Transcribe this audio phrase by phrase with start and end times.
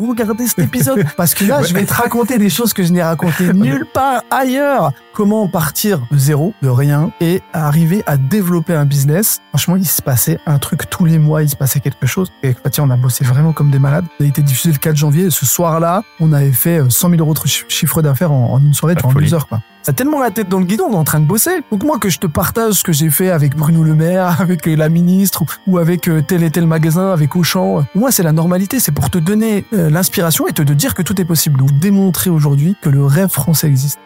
[0.00, 3.02] regardez cet épisode parce que là, je vais te raconter des choses que je n'ai
[3.02, 4.92] racontées nulle part ailleurs.
[5.12, 9.40] Comment partir de zéro, de rien, et arriver à développer un business.
[9.50, 12.32] Franchement, il se passait un truc tous les mois, il se passait quelque chose.
[12.42, 14.06] Et Fatia, on a bossé vraiment comme des malades.
[14.18, 15.26] Ça a été diffusé le 4 janvier.
[15.26, 18.74] Et ce soir-là, on avait fait 100 000 euros de chiffre d'affaires en, en, une
[18.74, 19.60] soirée, en deux heures, quoi.
[19.84, 21.60] Ça tellement la tête dans le guidon, on est en train de bosser.
[21.70, 24.64] Donc moi, que je te partage ce que j'ai fait avec Bruno Le Maire, avec
[24.64, 27.84] la ministre, ou avec euh, tel et tel magasin, avec Auchan.
[27.94, 28.80] Moi, c'est la normalité.
[28.80, 31.58] C'est pour te donner euh, l'inspiration et te dire que tout est possible.
[31.58, 33.98] Donc démontrer aujourd'hui que le rêve français existe.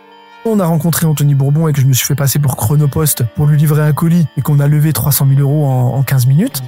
[0.45, 3.47] On a rencontré Anthony Bourbon et que je me suis fait passer pour Chronopost pour
[3.47, 6.61] lui livrer un colis et qu'on a levé 300 000 euros en 15 minutes.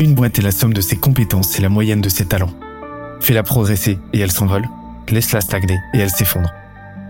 [0.00, 2.50] Une boîte est la somme de ses compétences et la moyenne de ses talents.
[3.20, 4.64] Fais-la progresser et elle s'envole.
[5.10, 6.50] Laisse-la stagner et elle s'effondre.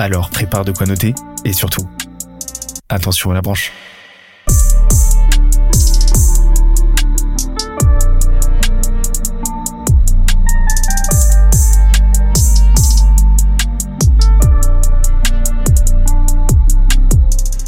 [0.00, 1.86] Alors prépare de quoi noter, et surtout,
[2.88, 3.70] attention à la branche.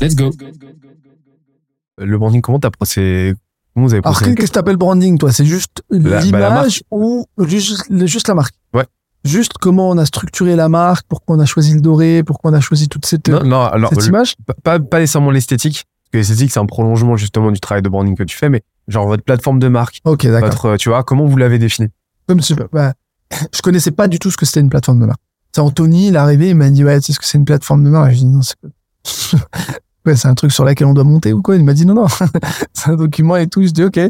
[0.00, 0.30] Let's go.
[1.98, 3.34] Le branding, comment t'as procédé
[3.74, 5.32] Comment vous avez Alors, procédé qu'est-ce que t'appelles branding, toi?
[5.32, 8.54] C'est juste La- bah, la l'image ou juste, juste la marque?
[8.72, 8.86] Ouais.
[9.24, 12.54] Juste comment on a structuré la marque, pourquoi on a choisi le doré, pourquoi on
[12.54, 14.34] a choisi toute cette, Non, non, alors cette le- image
[14.64, 18.16] pas, pas nécessairement l'esthétique, parce que l'esthétique c'est un prolongement justement du travail de branding
[18.16, 20.48] que tu fais, mais genre votre plateforme de marque, Ok, d'accord.
[20.48, 21.88] votre, euh, tu vois, comment vous l'avez définie?
[22.26, 22.94] Comme si- bah,
[23.54, 25.20] je connaissais pas du tout ce que c'était une plateforme de marque.
[25.54, 27.44] C'est Anthony, il est arrivé, il m'a dit ouais, tu sais ce que c'est une
[27.44, 28.10] plateforme de marque?
[28.12, 28.56] J'ai dit non, c'est
[30.04, 31.54] Ouais, c'est un truc sur lequel on doit monter ou quoi?
[31.54, 32.06] Il m'a dit non, non,
[32.74, 33.62] c'est un document et tout.
[33.62, 34.00] Je dis ok.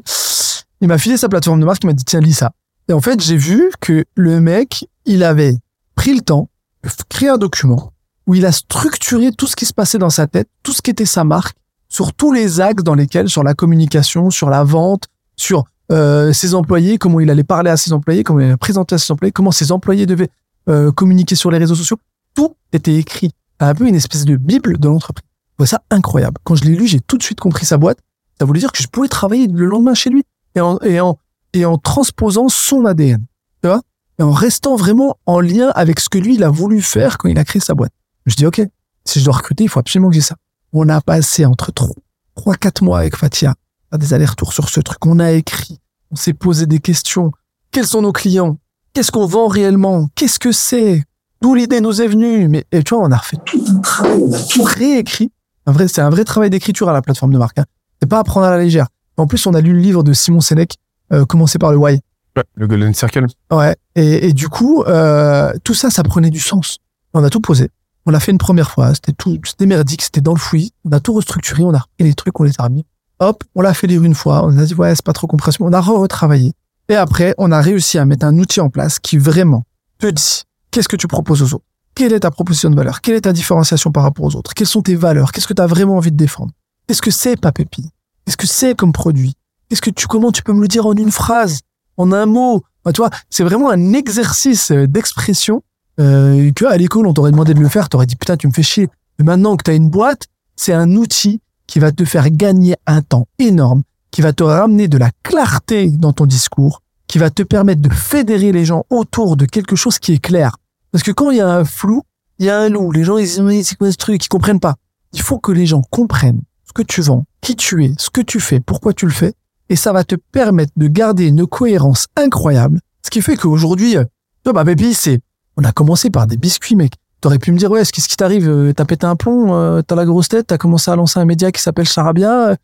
[0.81, 2.53] Il m'a filé sa plateforme de marque, il m'a dit tiens lis ça.
[2.89, 5.57] Et en fait, j'ai vu que le mec, il avait
[5.95, 6.49] pris le temps
[6.83, 7.93] de créer un document
[8.27, 10.91] où il a structuré tout ce qui se passait dans sa tête, tout ce qui
[10.91, 11.57] était sa marque,
[11.89, 16.55] sur tous les axes dans lesquels, sur la communication, sur la vente, sur euh, ses
[16.55, 19.33] employés, comment il allait parler à ses employés, comment il allait présenter à ses employés,
[19.33, 20.31] comment ses employés devaient
[20.69, 21.99] euh, communiquer sur les réseaux sociaux.
[22.35, 23.33] Tout était écrit.
[23.61, 25.25] Un peu une espèce de bible de l'entreprise.
[25.51, 26.39] Je trouvais ça incroyable.
[26.45, 27.99] Quand je l'ai lu, j'ai tout de suite compris sa boîte.
[28.41, 31.19] Ça voulait dire que je pouvais travailler le lendemain chez lui et en, et en,
[31.53, 33.25] et en transposant son ADN.
[33.63, 33.83] Tu vois
[34.19, 37.29] Et en restant vraiment en lien avec ce que lui, il a voulu faire quand
[37.29, 37.93] il a créé sa boîte.
[38.27, 38.61] Je dis, OK,
[39.05, 40.37] si je dois recruter, il faut absolument que j'ai ça.
[40.73, 41.95] On a passé entre trois,
[42.35, 43.55] trois, quatre mois avec Fatia
[43.91, 45.05] à des allers-retours sur ce truc.
[45.05, 45.79] On a écrit,
[46.11, 47.33] on s'est posé des questions.
[47.71, 48.59] Quels sont nos clients?
[48.95, 50.09] Qu'est-ce qu'on vend réellement?
[50.15, 51.03] Qu'est-ce que c'est?
[51.41, 52.49] D'où l'idée nous est venue?
[52.49, 55.33] Mais et tu vois, on a refait tout un travail, on a tout réécrit.
[55.67, 57.59] Un vrai, c'est un vrai travail d'écriture à la plateforme de marque.
[57.59, 57.65] Hein.
[58.01, 58.89] C'est pas à prendre à la légère.
[59.17, 60.77] En plus, on a lu le livre de Simon Sénèque,
[61.13, 62.01] euh, commencé par le Why.
[62.37, 63.27] Ouais, le Golden Circle.
[63.51, 63.77] Ouais.
[63.95, 66.79] Et, et du coup, euh, tout ça, ça prenait du sens.
[67.15, 67.69] On a tout posé.
[68.07, 68.95] On l'a fait une première fois.
[68.95, 70.73] C'était tout, c'était merdique, c'était dans le fouillis.
[70.85, 72.87] On a tout restructuré, on a repris les trucs, on les a remis.
[73.21, 74.45] Hop, on l'a fait lire une fois.
[74.45, 75.65] On a dit, ouais, c'est pas trop compréhensible.
[75.65, 76.53] On a retravaillé.
[76.89, 79.65] Et après, on a réussi à mettre un outil en place qui vraiment
[79.99, 81.65] te dit, qu'est-ce que tu proposes aux autres?
[81.95, 83.03] Quelle est ta proposition de valeur?
[83.03, 84.55] Quelle est ta différenciation par rapport aux autres?
[84.55, 85.31] Quelles sont tes valeurs?
[85.31, 86.53] Qu'est-ce que tu as vraiment envie de défendre?
[86.87, 87.91] Qu'est-ce que c'est, Papépi?
[88.25, 89.35] Qu'est-ce que c'est comme produit?
[89.73, 91.61] Qu'est-ce que tu, comment tu peux me le dire en une phrase?
[91.97, 92.63] En un mot?
[92.85, 95.63] Bah, tu vois, c'est vraiment un exercice euh, d'expression
[95.99, 98.53] euh, que à l'école on t'aurait demandé de le faire, t'aurais dit putain tu me
[98.53, 98.91] fais chier.
[99.19, 103.01] Mais maintenant que t'as une boîte, c'est un outil qui va te faire gagner un
[103.01, 107.43] temps énorme, qui va te ramener de la clarté dans ton discours, qui va te
[107.43, 110.59] permettre de fédérer les gens autour de quelque chose qui est clair.
[110.91, 112.03] Parce que quand il y a un flou,
[112.39, 112.93] il y a un loup.
[112.93, 114.75] Les gens ils disent c'est quoi ce truc, ils comprennent pas.
[115.15, 118.21] Il faut que les gens comprennent ce que tu vends, qui tu es, ce que
[118.21, 119.33] tu fais, pourquoi tu le fais,
[119.73, 122.79] et ça va te permettre de garder une cohérence incroyable.
[123.03, 124.05] Ce qui fait qu'aujourd'hui, euh,
[124.45, 125.21] toi, bah, baby, c'est,
[125.57, 126.93] on a commencé par des biscuits, mec.
[127.23, 128.51] T'aurais pu me dire, ouais, qu'est-ce qui t'arrive?
[128.51, 131.25] Euh, T'as pété un plomb, euh, t'as la grosse tête, t'as commencé à lancer un
[131.25, 132.57] média qui s'appelle Charabia,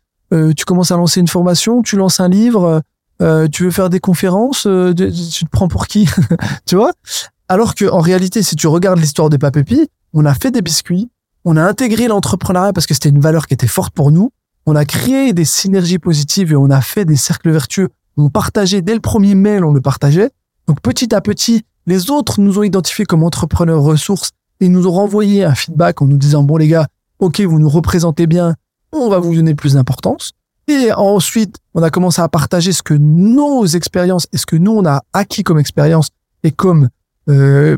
[0.55, 2.83] tu commences à lancer une formation, tu lances un livre,
[3.51, 6.07] tu veux faire des conférences, tu te prends pour qui?
[6.67, 6.91] tu vois?
[7.47, 11.09] Alors que, en réalité, si tu regardes l'histoire des papépis, on a fait des biscuits,
[11.43, 14.29] on a intégré l'entrepreneuriat parce que c'était une valeur qui était forte pour nous,
[14.69, 17.89] on a créé des synergies positives et on a fait des cercles vertueux.
[18.17, 20.29] On partageait dès le premier mail, on le partageait.
[20.67, 24.29] Donc petit à petit, les autres nous ont identifiés comme entrepreneurs ressources
[24.59, 26.85] et nous ont renvoyé un feedback en nous disant bon les gars,
[27.17, 28.53] ok vous nous représentez bien,
[28.91, 30.33] on va vous donner plus d'importance.
[30.67, 34.73] Et ensuite, on a commencé à partager ce que nos expériences et ce que nous
[34.73, 36.09] on a acquis comme expérience
[36.43, 36.89] et comme
[37.27, 37.75] euh,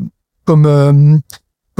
[0.50, 1.18] euh,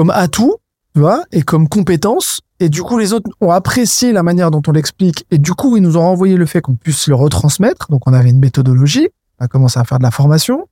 [0.09, 0.57] atout,
[0.95, 2.41] tu vois, et comme compétence.
[2.63, 5.27] Et du coup, les autres ont apprécié la manière dont on l'explique.
[5.33, 7.89] Et du coup, ils nous ont renvoyé le fait qu'on puisse le retransmettre.
[7.91, 9.09] Donc, on avait une méthodologie.
[9.41, 10.69] On a commencé à faire de la formation.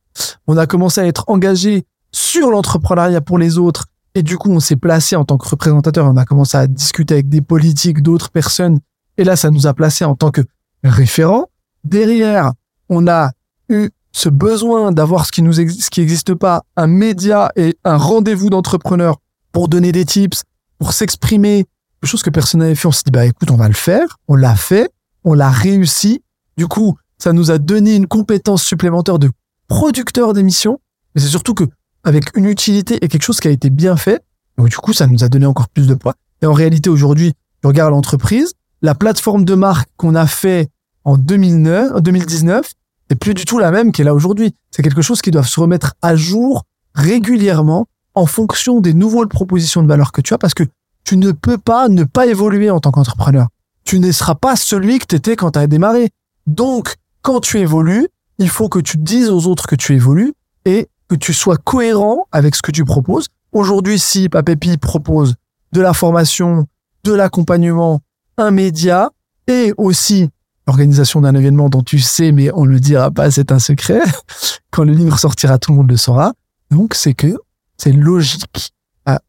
[0.47, 3.87] On a commencé à être engagé sur l'entrepreneuriat pour les autres.
[4.15, 6.07] Et du coup, on s'est placé en tant que représentateur.
[6.07, 8.79] On a commencé à discuter avec des politiques, d'autres personnes.
[9.19, 10.43] Et là, ça nous a placé en tant que
[10.85, 11.47] référent.
[11.83, 12.53] Derrière,
[12.89, 13.33] on a
[13.69, 17.97] eu ce besoin d'avoir ce qui nous ce qui n'existe pas, un média et un
[17.97, 19.17] rendez-vous d'entrepreneurs
[19.51, 20.45] pour donner des tips,
[20.79, 21.67] pour s'exprimer,
[22.01, 22.89] quelque chose que personne n'avait fait.
[22.89, 24.19] On s'est dit, bah écoute, on va le faire.
[24.29, 24.91] On l'a fait,
[25.25, 26.23] on l'a réussi.
[26.57, 29.31] Du coup, ça nous a donné une compétence supplémentaire de
[29.69, 30.81] producteur d'émissions.
[31.15, 31.65] Mais c'est surtout que
[32.05, 34.23] avec une utilité et quelque chose qui a été bien fait.
[34.57, 36.15] Donc du coup, ça nous a donné encore plus de poids.
[36.43, 40.69] Et en réalité, aujourd'hui, je regarde l'entreprise, la plateforme de marque qu'on a fait
[41.05, 42.73] en 2009, en 2019,
[43.11, 44.55] c'est plus du tout la même qu'elle a aujourd'hui.
[44.71, 46.65] C'est quelque chose qui doit se remettre à jour
[46.95, 50.65] régulièrement en fonction des nouvelles propositions de valeur que tu as parce que
[51.11, 53.49] tu ne peux pas ne pas évoluer en tant qu'entrepreneur.
[53.83, 56.11] Tu ne seras pas celui que tu étais quand tu as démarré.
[56.47, 58.07] Donc, quand tu évolues,
[58.39, 60.35] il faut que tu dises aux autres que tu évolues
[60.67, 63.27] et que tu sois cohérent avec ce que tu proposes.
[63.51, 65.35] Aujourd'hui, si Papépi propose
[65.73, 66.69] de la formation,
[67.03, 68.03] de l'accompagnement,
[68.37, 69.11] un média
[69.49, 70.29] et aussi
[70.69, 74.01] l'organisation d'un événement dont tu sais, mais on ne le dira pas, c'est un secret.
[74.71, 76.35] Quand le livre sortira, tout le monde le saura.
[76.71, 77.35] Donc, c'est que
[77.79, 78.73] c'est logique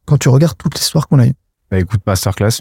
[0.06, 1.34] quand tu regardes toute l'histoire qu'on a eue.
[1.72, 2.60] Bah écoute, masterclass.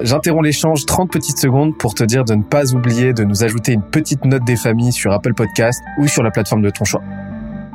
[0.00, 3.72] J'interromps l'échange 30 petites secondes pour te dire de ne pas oublier de nous ajouter
[3.72, 7.02] une petite note des familles sur Apple Podcast ou sur la plateforme de ton choix.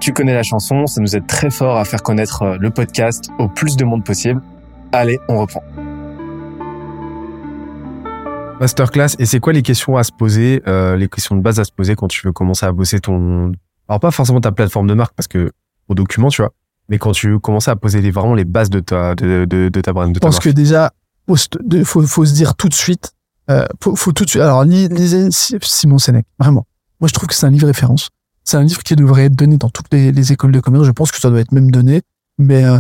[0.01, 3.29] Tu connais la chanson, ça nous aide très fort à faire connaître euh, le podcast
[3.39, 4.41] au plus de monde possible.
[4.91, 5.63] Allez, on reprend.
[8.59, 9.15] Masterclass.
[9.17, 11.71] Et c'est quoi les questions à se poser, euh, les questions de base à se
[11.71, 13.53] poser quand tu veux commencer à bosser ton,
[13.88, 15.51] alors pas forcément ta plateforme de marque parce que
[15.88, 16.51] au document, tu vois,
[16.91, 19.69] mais quand tu veux commencer à poser les, vraiment les bases de ta, de, de,
[19.69, 20.91] de ta brand, de Je pense que déjà,
[21.27, 21.35] faut,
[21.85, 23.13] faut, faut se dire tout de suite,
[23.49, 24.41] euh, faut, faut tout de suite.
[24.43, 26.67] Alors, lis- lisez Si- Simon Sénèque, vraiment.
[26.99, 28.09] Moi, je trouve que c'est un livre référence.
[28.43, 30.85] C'est un livre qui devrait être donné dans toutes les, les écoles de commerce.
[30.85, 32.01] Je pense que ça doit être même donné.
[32.38, 32.77] Mais, euh,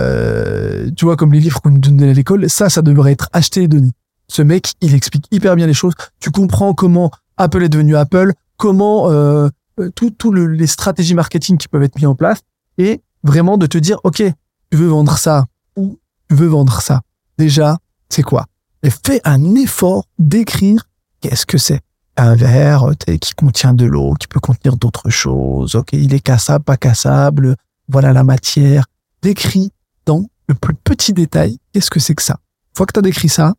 [0.00, 3.28] euh, tu vois, comme les livres qu'on nous donnait à l'école, ça, ça devrait être
[3.32, 3.90] acheté et donné.
[4.28, 5.94] Ce mec, il explique hyper bien les choses.
[6.20, 9.48] Tu comprends comment Apple est devenu Apple, comment euh,
[9.80, 12.40] euh, tout, tout le- les stratégies marketing qui peuvent être mises en place,
[12.78, 14.22] et vraiment de te dire, ok,
[14.70, 15.46] tu veux vendre ça
[15.76, 17.02] ou tu veux vendre ça.
[17.38, 17.78] Déjà,
[18.08, 18.46] c'est quoi?
[18.82, 20.88] Et fais un effort d'écrire
[21.20, 21.80] qu'est-ce que c'est.
[22.16, 25.74] Un verre qui contient de l'eau, qui peut contenir d'autres choses.
[25.74, 27.56] Ok, il est cassable, pas cassable.
[27.88, 28.86] Voilà la matière.
[29.20, 29.70] Décris
[30.06, 32.34] dans le plus petit détail qu'est-ce que c'est que ça.
[32.34, 33.54] Une fois que tu as décrit ça,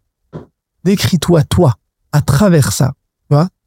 [0.83, 1.75] décris-toi toi
[2.11, 2.93] à travers ça.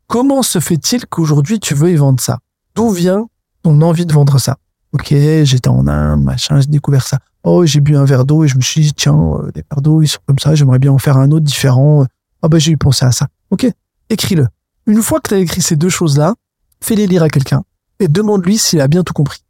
[0.06, 2.40] Comment se fait-il qu'aujourd'hui tu veux y vendre ça?
[2.74, 3.28] D'où vient
[3.62, 4.56] ton envie de vendre ça?
[4.92, 7.18] Ok, j'étais en Inde, machin, j'ai découvert ça.
[7.44, 9.82] Oh, j'ai bu un verre d'eau et je me suis dit, tiens, euh, les verres
[9.82, 12.06] d'eau, ils sont comme ça, j'aimerais bien en faire un autre différent.
[12.42, 13.28] Ah ben, j'ai eu pensé à ça.
[13.50, 13.66] Ok,
[14.08, 14.48] écris-le.
[14.86, 16.34] Une fois que tu as écrit ces deux choses-là,
[16.80, 17.62] fais-les lire à quelqu'un
[18.00, 19.44] et demande-lui s'il a bien tout compris.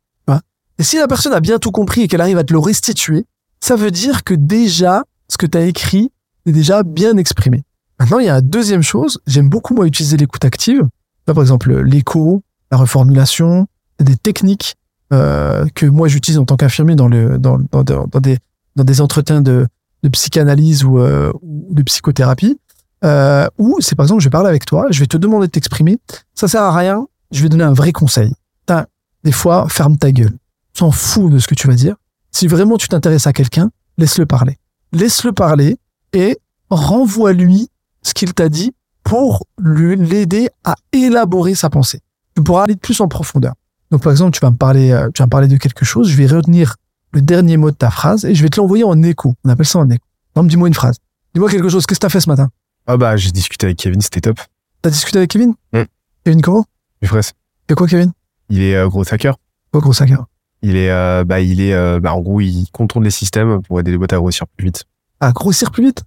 [0.80, 3.26] Et si la personne a bien tout compris et qu'elle arrive à te le restituer,
[3.60, 6.10] ça veut dire que déjà, ce que tu as écrit
[6.46, 7.64] est déjà bien exprimé.
[7.98, 9.20] Maintenant, il y a une deuxième chose.
[9.26, 10.88] J'aime beaucoup, moi, utiliser l'écoute active.
[11.26, 13.66] Là, par exemple, l'écho, la reformulation,
[13.98, 14.76] des techniques
[15.12, 18.38] euh, que moi j'utilise en tant qu'infirmier dans le dans, dans, des
[18.76, 19.66] dans des entretiens de,
[20.02, 22.58] de psychanalyse ou, euh, ou de psychothérapie
[23.04, 25.52] euh, où c'est par exemple je vais parler avec toi je vais te demander de
[25.52, 25.98] t'exprimer
[26.34, 28.32] ça sert à rien je vais donner un vrai conseil.
[28.66, 28.86] T'as,
[29.24, 30.36] des fois ferme ta gueule.
[30.74, 31.96] S'en fous de ce que tu vas dire.
[32.30, 34.58] Si vraiment tu t'intéresses à quelqu'un laisse-le parler.
[34.92, 35.76] Laisse-le parler
[36.12, 36.38] et
[36.70, 37.68] renvoie-lui
[38.02, 42.00] ce qu'il t'a dit pour l'aider à élaborer sa pensée.
[42.34, 43.54] Tu pourras aller plus en profondeur
[43.90, 46.08] donc, par exemple, tu vas me parler, euh, tu vas me parler de quelque chose,
[46.08, 46.76] je vais retenir
[47.12, 49.34] le dernier mot de ta phrase et je vais te l'envoyer en écho.
[49.44, 50.02] On appelle ça en écho.
[50.34, 50.96] Exemple, dis-moi une phrase.
[51.34, 51.86] Dis-moi quelque chose.
[51.86, 52.50] Qu'est-ce que t'as fait ce matin?
[52.86, 54.38] Ah bah, j'ai discuté avec Kevin, c'était top.
[54.82, 55.54] T'as discuté avec Kevin?
[55.72, 55.82] Mm.
[56.24, 56.64] Kevin comment?
[57.02, 57.22] Frère,
[57.68, 58.12] C'est quoi, Kevin?
[58.48, 59.36] il est euh, gros hacker.
[59.72, 60.24] Quoi, gros hacker?
[60.62, 63.80] Il est, euh, bah, il est, euh, bah, en gros, il contourne les systèmes pour
[63.80, 64.84] aider les boîtes à grossir plus vite.
[65.20, 66.02] À grossir plus vite?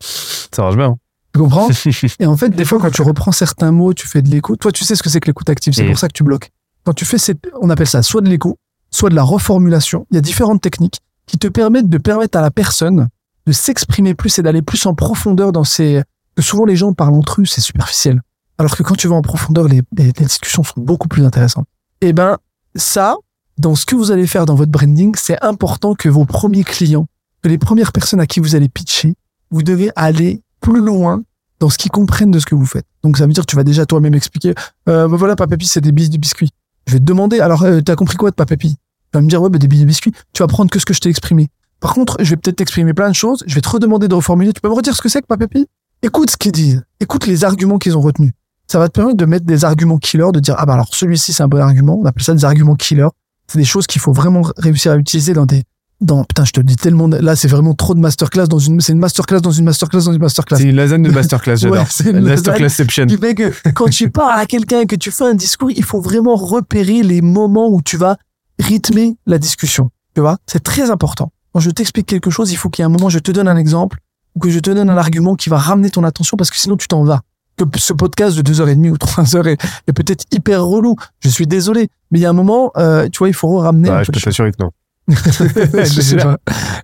[0.00, 0.96] Ça marche bien.
[1.34, 1.68] Tu comprends?
[2.18, 4.56] et en fait, des fois, quand tu reprends certains mots, tu fais de l'écho.
[4.56, 5.74] Toi, tu sais ce que c'est que l'écoute active.
[5.74, 5.88] C'est Mm.
[5.88, 6.50] pour ça que tu bloques.
[6.84, 8.58] Quand tu fais cette, on appelle ça soit de l'écho,
[8.90, 10.06] soit de la reformulation.
[10.10, 13.08] Il y a différentes techniques qui te permettent de permettre à la personne
[13.46, 16.02] de s'exprimer plus et d'aller plus en profondeur dans ces,
[16.38, 18.20] souvent les gens parlent entre eux, c'est superficiel.
[18.58, 19.82] Alors que quand tu vas en profondeur, les,
[20.12, 21.66] discussions sont beaucoup plus intéressantes.
[22.00, 22.38] Et ben,
[22.74, 23.16] ça,
[23.58, 27.06] dans ce que vous allez faire dans votre branding, c'est important que vos premiers clients,
[27.42, 29.14] que les premières personnes à qui vous allez pitcher,
[29.50, 31.22] vous devez aller plus loin
[31.58, 32.86] dans ce qu'ils comprennent de ce que vous faites.
[33.02, 34.54] Donc ça veut dire que tu vas déjà toi-même expliquer,
[34.88, 36.50] euh, ben voilà, Papapi, c'est des bis du biscuit.
[36.86, 38.76] Je vais te demander, alors, euh, t'as compris quoi de Papapi
[39.12, 41.00] vas me dire, ouais, bah, des billets biscuits, tu vas prendre que ce que je
[41.00, 41.48] t'ai exprimé.
[41.80, 44.52] Par contre, je vais peut-être t'exprimer plein de choses, je vais te redemander de reformuler,
[44.52, 45.68] tu peux me redire ce que c'est que ma pépite
[46.02, 48.32] Écoute ce qu'ils disent, écoute les arguments qu'ils ont retenus.
[48.66, 51.32] Ça va te permettre de mettre des arguments killers, de dire, ah bah alors celui-ci
[51.32, 53.08] c'est un bon argument, on appelle ça des arguments killers.
[53.48, 55.64] C'est des choses qu'il faut vraiment réussir à utiliser dans des,
[56.00, 58.92] dans, putain, je te dis tellement, là c'est vraiment trop de masterclass dans une, c'est
[58.92, 60.56] une masterclass dans une masterclass dans une masterclass.
[60.56, 61.78] C'est une lasagne de masterclass, j'adore.
[61.78, 63.06] Ouais, c'est une Masterclassception.
[63.06, 66.00] qui fait que quand tu parles à quelqu'un, que tu fais un discours, il faut
[66.00, 68.16] vraiment repérer les moments où tu vas
[68.58, 69.90] rythmer la discussion.
[70.14, 71.32] Tu vois, c'est très important.
[71.52, 73.48] Quand je t'explique quelque chose, il faut qu'il y ait un moment, je te donne
[73.48, 73.98] un exemple
[74.34, 76.76] ou que je te donne un argument qui va ramener ton attention parce que sinon
[76.76, 77.20] tu t'en vas.
[77.56, 80.64] Que ce podcast de deux heures et demie ou trois heures est, est peut-être hyper
[80.64, 80.96] relou.
[81.20, 83.90] Je suis désolé, mais il y a un moment, euh, tu vois, il faut ramener.
[83.90, 84.70] un Ouais, je peu peux t'assurer que non.
[85.84, 86.38] je sais pas.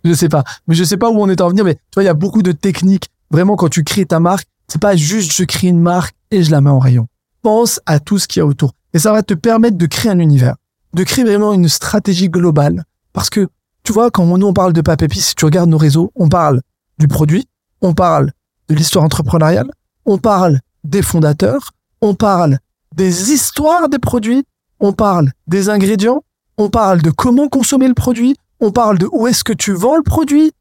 [0.05, 0.45] Je sais pas.
[0.67, 1.65] Mais je sais pas où on est en venir.
[1.65, 3.11] Mais tu vois, il y a beaucoup de techniques.
[3.31, 6.51] Vraiment, quand tu crées ta marque, c'est pas juste je crée une marque et je
[6.51, 7.07] la mets en rayon.
[7.43, 8.73] Pense à tout ce qu'il y a autour.
[8.93, 10.57] Et ça va te permettre de créer un univers.
[10.95, 12.85] De créer vraiment une stratégie globale.
[13.13, 13.49] Parce que,
[13.83, 16.61] tu vois, quand nous on parle de Papépi, si tu regardes nos réseaux, on parle
[16.99, 17.47] du produit,
[17.83, 18.33] on parle
[18.69, 19.71] de l'histoire entrepreneuriale,
[20.07, 22.59] on parle des fondateurs, on parle
[22.95, 24.45] des histoires des produits,
[24.81, 26.25] on parle des ingrédients,
[26.59, 29.97] on parle de comment consommer le produit, on parle de où est-ce que tu vends
[29.97, 30.53] le produit,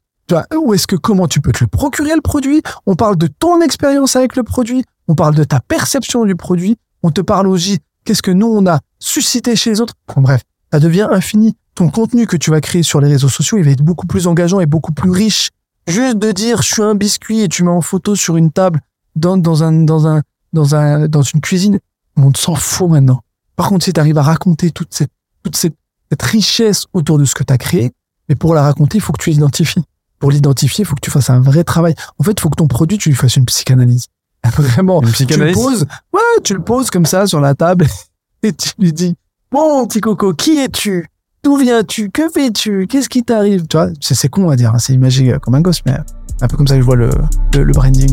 [0.56, 3.60] où est-ce que comment tu peux te le procurer le produit, on parle de ton
[3.60, 7.78] expérience avec le produit, on parle de ta perception du produit, on te parle aussi
[8.04, 9.94] qu'est-ce que nous on a suscité chez les autres.
[10.14, 11.56] Bon, bref, ça devient infini.
[11.74, 14.26] Ton contenu que tu vas créer sur les réseaux sociaux, il va être beaucoup plus
[14.26, 15.50] engageant et beaucoup plus riche.
[15.86, 18.80] Juste de dire je suis un biscuit et tu mets en photo sur une table
[19.14, 20.22] dans, dans un dans un
[20.52, 21.78] dans un dans une cuisine,
[22.16, 23.20] on s'en fout maintenant.
[23.56, 25.12] Par contre, si tu arrives à raconter toute cette
[25.42, 25.76] toute cette,
[26.10, 27.92] cette richesse autour de ce que tu as créé,
[28.28, 29.84] mais pour la raconter, il faut que tu l'identifies.
[30.18, 31.94] Pour l'identifier, il faut que tu fasses un vrai travail.
[32.18, 34.06] En fait, il faut que ton produit, tu lui fasses une psychanalyse.
[34.56, 35.02] Vraiment.
[35.02, 37.86] Une Tu le poses, ouais, tu le poses comme ça sur la table
[38.42, 39.16] et tu lui dis,
[39.50, 41.06] bon, petit coco, qui es-tu?
[41.42, 42.10] D'où viens-tu?
[42.10, 42.86] Que fais-tu?
[42.88, 43.66] Qu'est-ce qui t'arrive?
[43.66, 45.96] Tu vois, c'est, con à dire, hein, c'est imagé comme un gosse, mais
[46.40, 47.10] un peu comme ça que je vois le,
[47.54, 48.12] le, le branding.